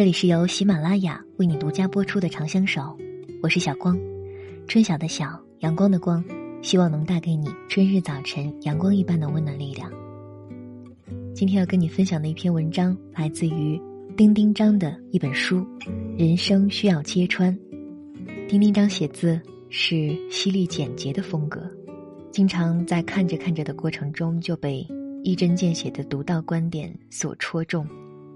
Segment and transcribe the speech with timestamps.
[0.00, 2.80] 这里是由喜马拉雅为你独家播出的《长相守》，
[3.42, 3.98] 我是小光，
[4.66, 6.24] 春晓的晓，阳光的光，
[6.62, 9.92] 希望能带给你春日早晨阳光一般的温暖力量。
[11.34, 13.78] 今天要跟你分享的一篇文章，来自于
[14.16, 15.58] 丁丁章的一本书
[16.18, 17.54] 《人生需要揭穿》。
[18.48, 21.60] 丁丁章写字是犀利简洁的风格，
[22.30, 24.82] 经常在看着看着的过程中就被
[25.22, 27.86] 一针见血的独到观点所戳中。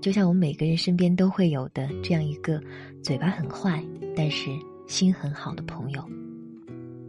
[0.00, 2.60] 就像我们每个人身边都会有的这样一个
[3.02, 3.84] 嘴巴很坏，
[4.16, 4.50] 但是
[4.86, 6.02] 心很好的朋友。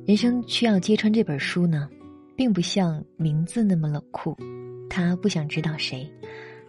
[0.05, 1.89] 人生需要揭穿这本书呢，
[2.35, 4.35] 并不像名字那么冷酷，
[4.89, 6.11] 他不想知道谁，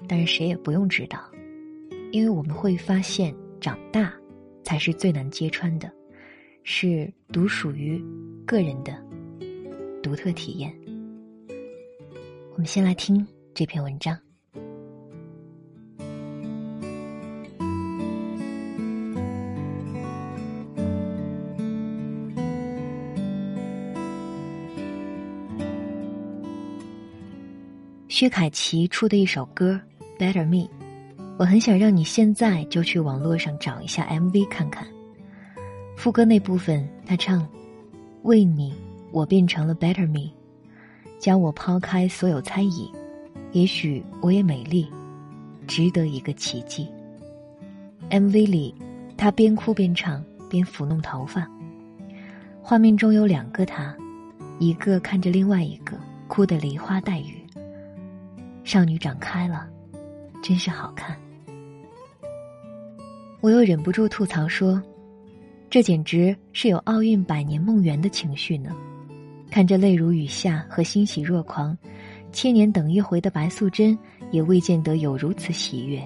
[0.06, 1.18] 但是谁也不用知道，
[2.12, 4.12] 因为我们会发现，长大
[4.62, 5.90] 才是最难揭穿的，
[6.62, 8.00] 是独属于
[8.46, 8.96] 个人的
[10.02, 10.72] 独特体验。
[12.52, 14.16] 我们先来听这篇文章。
[28.12, 29.80] 薛凯琪出的一首歌
[30.20, 30.66] 《Better Me》，
[31.38, 34.86] 我很想让你现在就去网络上找一下 MV 看看。
[35.96, 37.48] 副歌那部分，他唱
[38.24, 38.74] ：“为你，
[39.12, 40.30] 我变成了 Better Me，
[41.18, 42.92] 将我抛开所有猜疑，
[43.52, 44.86] 也许我也美丽，
[45.66, 46.86] 值得一个奇迹。
[48.10, 48.74] ”MV 里，
[49.16, 51.50] 他边哭边唱，边抚弄头发。
[52.60, 53.96] 画面中有两个他，
[54.58, 55.96] 一个看着另外一个，
[56.28, 57.41] 哭得梨花带雨。
[58.64, 59.68] 少女长开了，
[60.42, 61.16] 真是好看。
[63.40, 64.80] 我又忍不住吐槽说
[65.68, 68.74] ：“这简直是有奥运百年梦圆的情绪呢！”
[69.50, 71.76] 看着泪如雨下和欣喜若狂，
[72.32, 73.98] 千年等一回的白素贞
[74.30, 76.02] 也未见得有如此喜悦。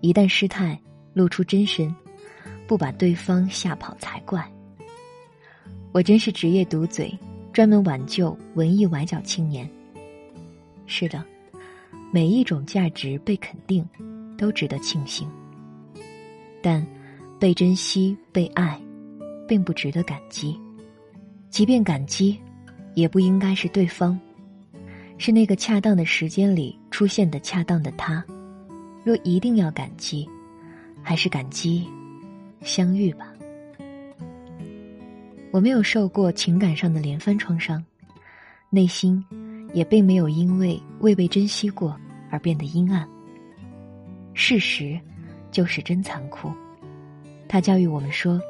[0.00, 0.80] 一旦失态，
[1.12, 1.94] 露出真身，
[2.66, 4.42] 不把对方吓跑才怪。
[5.92, 7.12] 我真是职业毒嘴，
[7.52, 9.68] 专门挽救文艺崴脚青年。
[10.86, 11.24] 是的，
[12.12, 13.86] 每一种价值被肯定，
[14.36, 15.28] 都值得庆幸。
[16.62, 16.86] 但
[17.38, 18.80] 被珍惜、被爱，
[19.46, 20.58] 并不值得感激。
[21.50, 22.38] 即便感激，
[22.94, 24.18] 也不应该是对方，
[25.18, 28.24] 是那个恰当的时间里出现的恰当的他。
[29.04, 30.28] 若一定要感激，
[31.02, 31.86] 还是感激
[32.62, 33.32] 相遇吧。
[35.50, 37.84] 我没有受过情感上的连番创伤，
[38.70, 39.24] 内心。
[39.74, 41.94] 也并没有因为未被珍惜过
[42.30, 43.06] 而变得阴暗。
[44.32, 44.98] 事实
[45.50, 46.50] 就是真残酷。
[47.46, 48.40] 他教育我们说，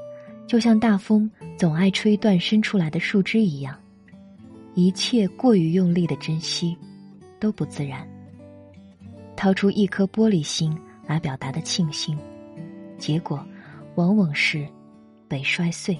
[0.47, 3.77] 就像大风总爱吹断伸出来的树枝一样，
[4.75, 6.77] 一切过于用力的珍惜
[7.41, 8.07] 都不自然。
[9.37, 10.75] 掏出一颗玻璃心
[11.07, 12.17] 来表达的庆幸，
[12.97, 13.45] 结果
[13.97, 14.67] 往往是
[15.27, 15.99] 被摔碎。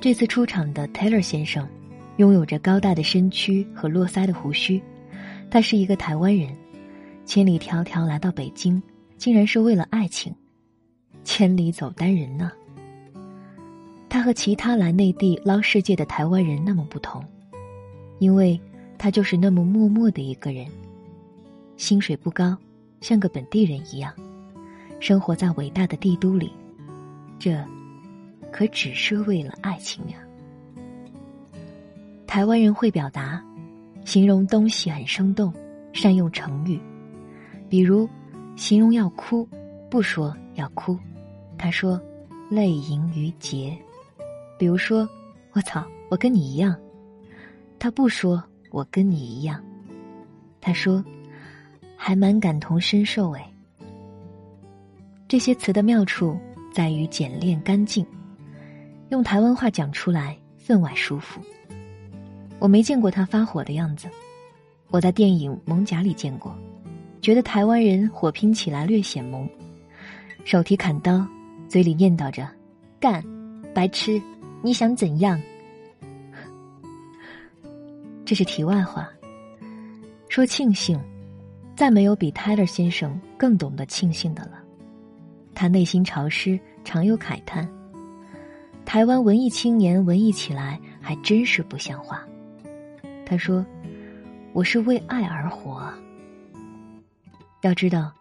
[0.00, 1.68] 这次出场的 Taylor 先生。
[2.16, 4.80] 拥有着高大的身躯和络腮的胡须，
[5.50, 6.54] 他是一个台湾人，
[7.24, 8.80] 千里迢迢来到北京，
[9.16, 10.34] 竟然是为了爱情，
[11.24, 12.52] 千里走单人呢。
[14.08, 17.24] 他和其他来内地捞世界的台湾人那么不同，
[18.20, 18.60] 因为
[18.96, 20.68] 他就是那么默默的一个人，
[21.76, 22.56] 薪水不高，
[23.00, 24.14] 像个本地人一样，
[25.00, 26.52] 生活在伟大的帝都里，
[27.40, 27.60] 这，
[28.52, 30.18] 可只是为了爱情呀。
[32.34, 33.40] 台湾人会表达，
[34.04, 35.54] 形容东西很生动，
[35.92, 36.80] 善用成语，
[37.68, 38.10] 比如
[38.56, 39.48] 形容要哭，
[39.88, 40.98] 不说要哭，
[41.56, 42.02] 他说
[42.50, 43.72] 泪盈于睫；
[44.58, 45.08] 比如说
[45.52, 46.76] 我操，我跟你一样，
[47.78, 48.42] 他不说
[48.72, 49.62] 我跟你一样，
[50.60, 51.04] 他说
[51.96, 53.48] 还蛮感同身受哎。
[55.28, 56.36] 这些词的妙处
[56.72, 58.04] 在于简练干净，
[59.10, 61.40] 用台湾话讲出来分外舒服。
[62.64, 64.08] 我没见过他发火的样子，
[64.88, 66.56] 我在电影《猛甲》里见过，
[67.20, 69.46] 觉得台湾人火拼起来略显萌，
[70.46, 71.26] 手提砍刀，
[71.68, 72.48] 嘴里念叨着
[72.98, 73.22] “干，
[73.74, 74.18] 白痴，
[74.62, 75.38] 你想怎样？”
[78.24, 79.10] 这是题外话。
[80.30, 80.98] 说庆幸，
[81.76, 84.52] 再没有比泰勒先生更懂得庆幸的了。
[85.54, 87.68] 他内心潮湿，常有慨叹。
[88.86, 92.26] 台湾文艺青年文艺起来还真是不像话。
[93.26, 93.64] 他说
[94.52, 95.92] ：“我是为爱而活。
[97.62, 98.12] 要知道，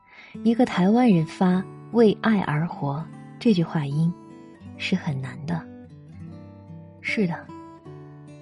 [0.44, 3.04] 一个台湾人发‘为爱而活’
[3.40, 4.12] 这句话音，
[4.78, 5.62] 是很难的。
[7.02, 7.46] 是的，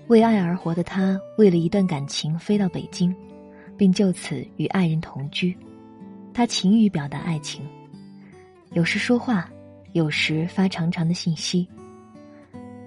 [0.08, 3.14] 为爱而活的他，为了一段感情飞到北京，
[3.76, 5.58] 并就此与爱人同居。
[6.34, 7.66] 他勤于表达爱情，
[8.74, 9.50] 有时说话，
[9.94, 11.68] 有时发长长的信息。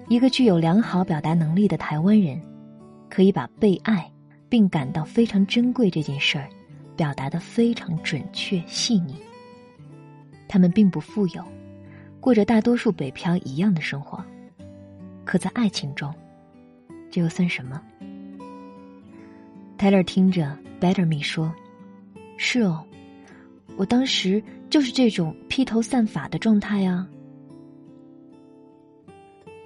[0.07, 2.41] 一个具有良好表达能力的台湾人，
[3.15, 4.11] 可以把被爱
[4.49, 6.49] 并感到非常珍贵这件事儿，
[6.97, 9.15] 表达的非常准确细腻。
[10.49, 11.41] 他们并不富有，
[12.19, 14.21] 过着大多数北漂一样的生活，
[15.23, 16.13] 可在爱情中，
[17.09, 17.81] 这又算什么
[19.77, 21.55] ？Taylor 听着 Better Me 说
[22.35, 22.83] ：“是哦，
[23.77, 27.07] 我当时就是这种披头散发的状态啊。”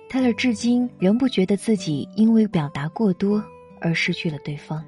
[0.09, 3.43] Taylor 至今仍不觉得自己因为表达过多
[3.79, 4.83] 而失去了对方，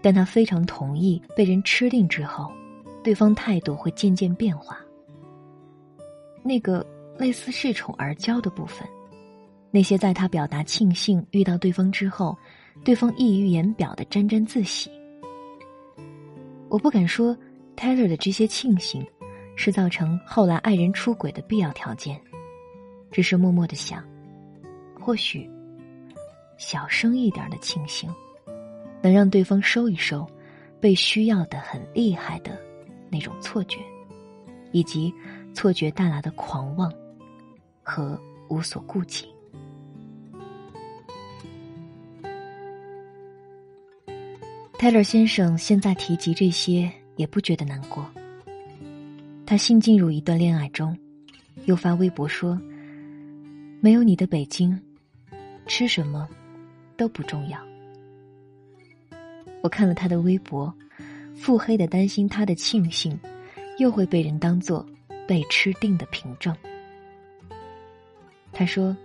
[0.00, 2.50] 但他非常同意被人吃定之后，
[3.02, 4.80] 对方态度会渐渐变化。
[6.42, 6.84] 那个
[7.18, 8.88] 类似恃宠而骄的部分，
[9.70, 12.34] 那些在他表达庆幸遇到对方之后，
[12.82, 14.90] 对方溢于言表的沾沾自喜。
[16.70, 17.36] 我不敢说
[17.76, 19.06] Taylor 的这些庆幸，
[19.54, 22.18] 是造成后来爱人出轨的必要条件，
[23.10, 24.02] 只是默默的想。
[25.04, 25.46] 或许，
[26.56, 28.10] 小声一点的庆幸，
[29.02, 30.26] 能让对方收一收
[30.80, 32.58] 被需要的很厉害的
[33.10, 33.80] 那种错觉，
[34.72, 35.12] 以及
[35.52, 36.90] 错觉带来的狂妄
[37.82, 38.18] 和
[38.48, 39.28] 无所顾忌。
[44.78, 48.10] 泰勒先生现在提及这些也不觉得难过。
[49.44, 50.96] 他新进入一段恋爱中，
[51.66, 52.58] 又发微博说
[53.82, 54.74] ：“没有你的北京。”
[55.66, 56.28] 吃什么
[56.96, 57.58] 都不重要。
[59.62, 60.72] 我看了他的微博，
[61.34, 63.18] 腹黑的担心他的庆幸
[63.78, 64.86] 又会被人当做
[65.26, 66.54] 被吃定的凭证。
[68.52, 68.96] 他说：“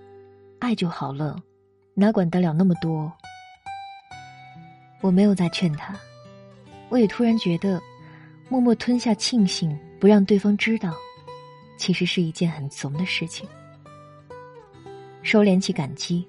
[0.59, 1.41] 爱就好了，
[1.93, 3.11] 哪管得了那么多。”
[5.01, 5.97] 我没有再劝他，
[6.89, 7.81] 我也突然觉得，
[8.49, 10.93] 默默吞下庆幸，不让对方知道，
[11.77, 13.47] 其实是一件很怂的事情。
[15.23, 16.27] 收敛起感激。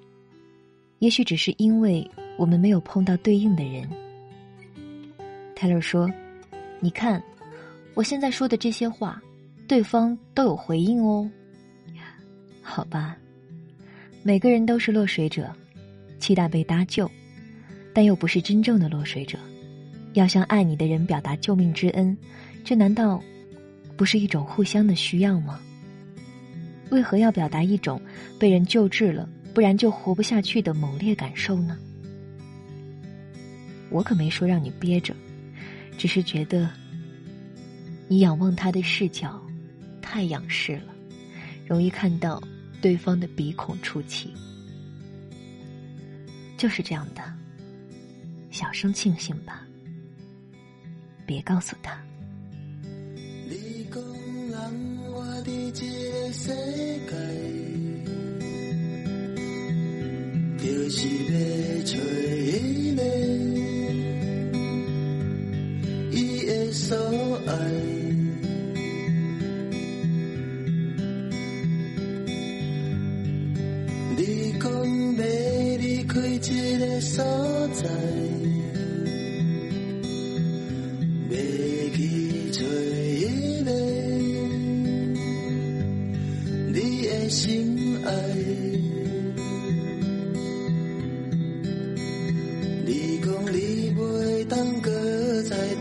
[1.01, 3.89] 也许只是因为我们没有碰到对应的人。
[5.57, 6.11] 泰勒说
[6.79, 7.23] ：“你看，
[7.95, 9.21] 我现在说的这些话，
[9.67, 11.29] 对方都有回应哦。”
[12.63, 13.17] 好吧，
[14.23, 15.51] 每个人都是落水者，
[16.19, 17.11] 期待被搭救，
[17.95, 19.39] 但又不是真正的落水者。
[20.13, 22.17] 要向爱你的人表达救命之恩，
[22.63, 23.23] 这难道
[23.97, 25.61] 不是一种互相的需要吗？
[26.91, 28.01] 为何要表达一种
[28.39, 29.27] 被人救治了？
[29.53, 31.77] 不然就活不下去的猛烈感受呢？
[33.91, 35.15] 我可没说让你憋着，
[35.99, 36.71] 只是觉得
[38.07, 39.43] 你仰望他的视角
[40.01, 40.95] 太仰视了，
[41.67, 42.41] 容易看到
[42.81, 44.33] 对方的鼻孔出气。
[46.57, 47.23] 就是这样的，
[48.51, 49.67] 小声庆幸吧，
[51.27, 52.01] 别告诉他。
[60.63, 62.40] 就是悲催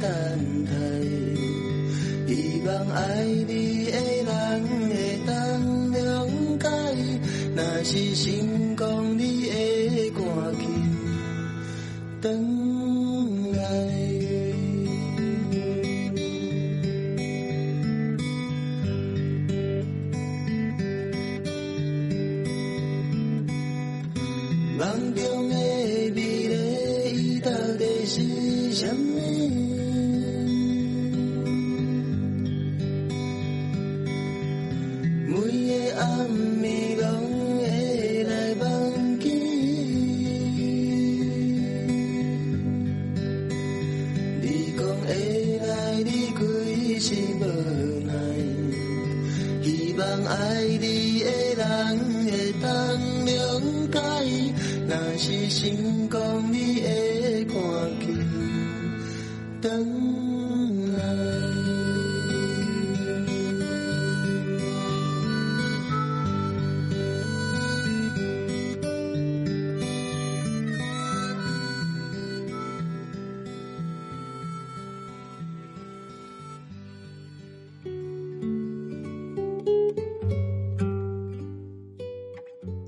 [0.02, 0.10] 等
[0.66, 0.72] 待，
[2.28, 3.92] 希望爱你的
[4.24, 4.30] 人
[4.90, 4.92] 会
[5.26, 5.32] 懂
[5.92, 5.98] 谅
[6.58, 6.66] 解。
[7.56, 10.22] 若是成功，你会感
[10.60, 10.62] 激。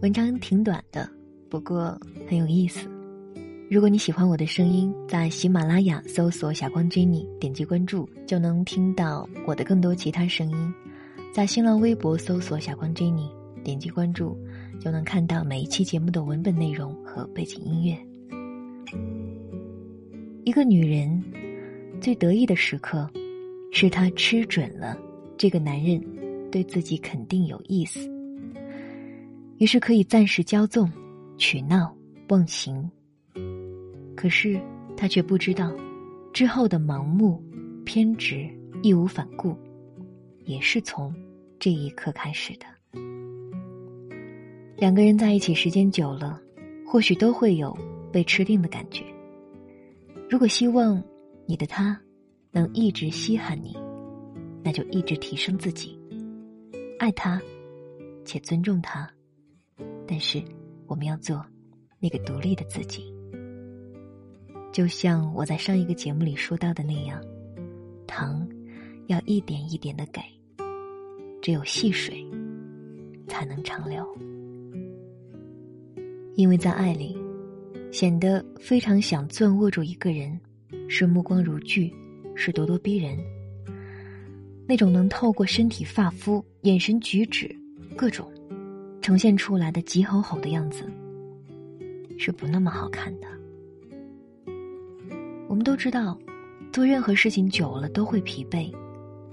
[0.01, 1.07] 文章挺短的，
[1.47, 1.95] 不过
[2.27, 2.89] 很有意思。
[3.69, 10.73] 如果你喜欢我的声音，在喜马拉雅搜索“小光 Jenny”，点击关注就能听到我的更多其他声音。
[11.31, 13.29] 在新浪微博搜索“小光 Jenny”，
[13.63, 14.35] 点击关注
[14.79, 17.95] 就能看到每一期节目的文本内容和背景音乐。
[20.45, 21.23] 一个女人
[22.01, 23.07] 最得意的时刻，
[23.71, 24.97] 是她吃准了
[25.37, 26.03] 这个男人
[26.51, 28.09] 对自己肯定有意思，
[29.61, 30.91] 于是可以暂时骄纵、
[31.37, 31.95] 取闹、
[32.29, 32.89] 忘形。
[34.15, 34.59] 可是
[34.97, 35.71] 他却不知道，
[36.33, 37.39] 之后的盲目、
[37.85, 38.49] 偏执、
[38.81, 39.55] 义无反顾，
[40.45, 41.13] 也是从
[41.59, 42.65] 这一刻开始的。
[44.77, 46.41] 两个人在一起时间久了，
[46.83, 47.77] 或许都会有
[48.11, 49.05] 被吃定的感觉。
[50.27, 50.99] 如果希望
[51.45, 52.01] 你的他
[52.49, 53.77] 能一直稀罕你，
[54.63, 55.95] 那就一直提升自己，
[56.97, 57.39] 爱他，
[58.25, 59.07] 且尊重他。
[60.11, 60.43] 但是
[60.87, 61.41] 我们要做
[61.97, 63.01] 那个独立的自己。
[64.73, 67.23] 就像我在上一个节目里说到的那样，
[68.05, 68.45] 糖
[69.07, 70.21] 要一点一点的给，
[71.41, 72.21] 只有细水
[73.25, 74.05] 才能长流。
[76.35, 77.17] 因为在爱里，
[77.89, 80.37] 显得非常想攥握住一个人，
[80.89, 81.89] 是目光如炬，
[82.35, 83.17] 是咄咄逼人。
[84.67, 87.49] 那种能透过身体发肤、眼神举止
[87.95, 88.29] 各种
[89.01, 90.85] 呈现出来的急吼吼的样子，
[92.17, 93.27] 是不那么好看的。
[95.47, 96.17] 我们都知道，
[96.71, 98.71] 做任何事情久了都会疲惫，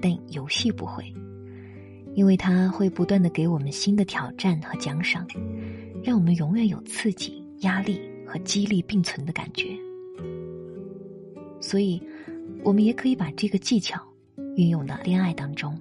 [0.01, 1.05] 但游戏不会，
[2.15, 5.27] 因为它会不断的给我们新的挑战和奖赏，
[6.03, 9.69] 让我们永远有刺激、压力和激励并存的感觉。
[11.61, 12.03] 所以，
[12.65, 14.01] 我们也可以把这个技巧
[14.57, 15.79] 运用到恋爱当中，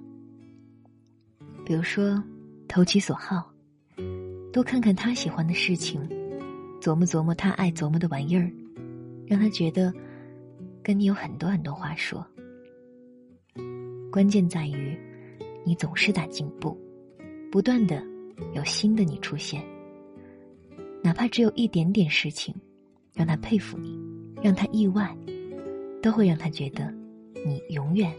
[1.64, 2.22] 比如说
[2.68, 3.50] 投其所好，
[4.52, 6.00] 多看看他喜欢的事情，
[6.80, 8.50] 琢磨琢磨他爱琢磨的玩意儿，
[9.26, 9.92] 让他觉得。
[10.80, 12.26] 跟你有很多很多话说，
[14.10, 14.98] 关键在于
[15.66, 16.74] 你总是在进步，
[17.52, 18.02] 不断的
[18.54, 19.62] 有新的你出现。
[21.02, 22.54] 哪怕只有一点点事情，
[23.12, 24.00] 让他佩服你，
[24.42, 25.14] 让他意外，
[26.00, 26.90] 都会让他觉得
[27.44, 28.10] 你永远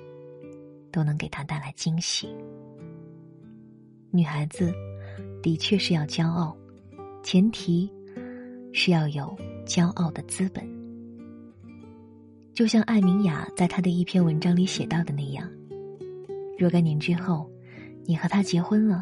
[0.91, 2.29] 都能给他带来惊喜。
[4.11, 4.71] 女孩子
[5.41, 6.55] 的确是要骄傲，
[7.23, 7.89] 前提
[8.73, 10.67] 是要有骄傲的资本。
[12.53, 15.49] 就像艾明雅在她的一篇文章里写到的那样，
[16.57, 17.49] 若干年之后，
[18.05, 19.01] 你和他结婚了，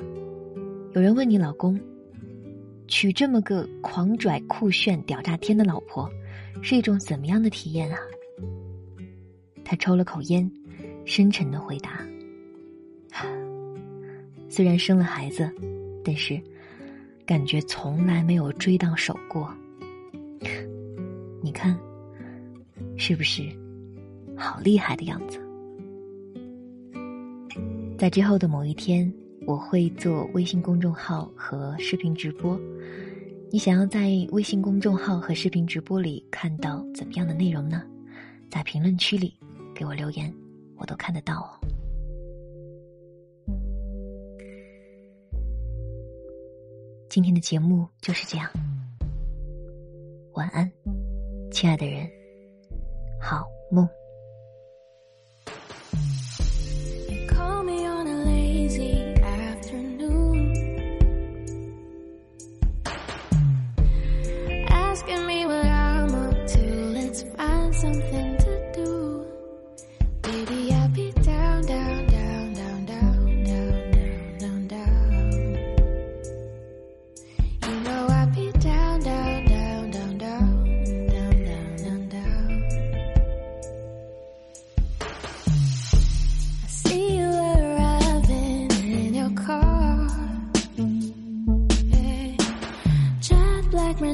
[0.94, 1.80] 有人问你老公，
[2.88, 6.08] 娶这么个狂拽酷炫屌炸天的老婆，
[6.62, 7.98] 是一种怎么样的体验啊？
[9.66, 10.50] 他抽了口烟，
[11.04, 12.06] 深沉的回答
[14.50, 15.52] ：“虽然生了孩子，
[16.08, 16.42] 但是
[17.26, 19.54] 感觉从来没有追到手过。
[21.44, 21.78] 你看。”
[23.00, 23.44] 是不是
[24.36, 25.40] 好厉害的样子？
[27.96, 29.12] 在之后的某一天，
[29.46, 32.60] 我会做微信公众号和视频直播。
[33.52, 37.84] 你想要在微信公众号和视频直播里看到怎么样的内容呢？
[38.50, 39.32] 在评论区里
[39.76, 40.34] 给我留言，
[40.76, 41.50] 我都看得到哦。
[47.10, 48.50] 今天的节目就是这样，
[50.34, 50.70] 晚安，
[51.52, 52.08] 亲爱的人。
[53.20, 53.88] 好梦。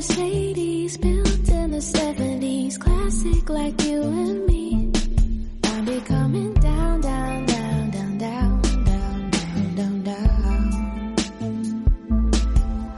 [0.05, 4.91] Mercedes built in the 70s, classic like you and me.
[5.63, 11.15] I'm becoming down, down, down, down, down, down, down, down, down.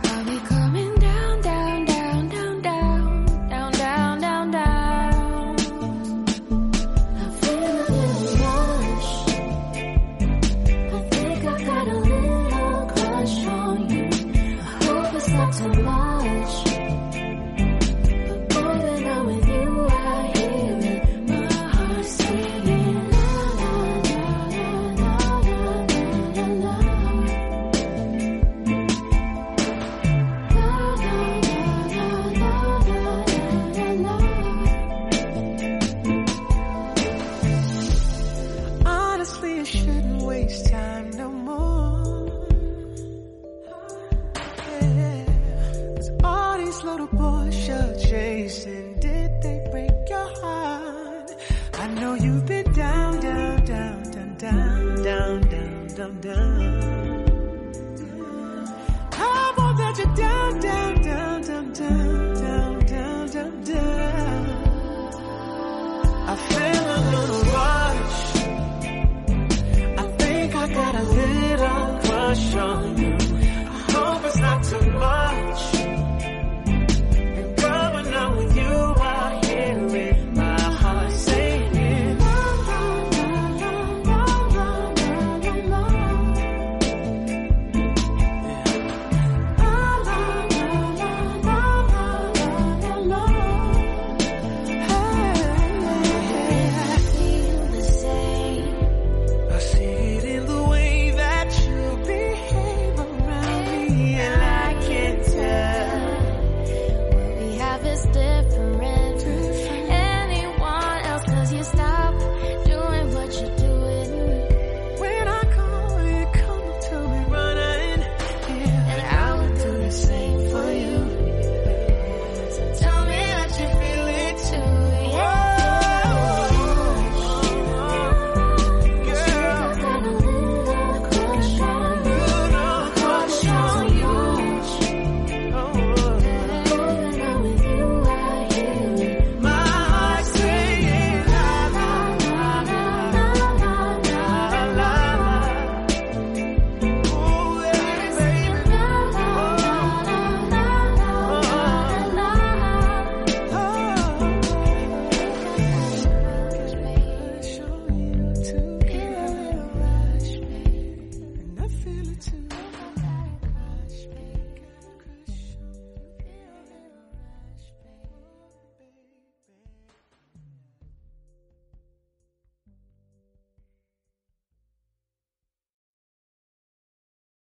[0.04, 5.56] I'll be coming down, down, down, down, down, down, down, down, down.
[7.22, 9.12] I feel a little rush.
[10.92, 14.10] I think I got a little crush on you.
[14.60, 16.05] I hope it's not too much.
[46.98, 51.32] Little bush you're chasing, did they break your heart?
[51.74, 57.26] I know you've been down, down, down, down, down, down, down, down, down.
[59.12, 64.46] I won't let you down, down, down, down, down, down, down, down, down.
[66.32, 68.22] I feel a little rush.
[69.98, 72.95] I think I got a little crush on